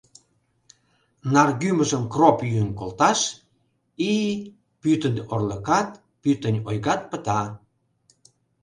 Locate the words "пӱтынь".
4.81-5.21, 6.21-6.59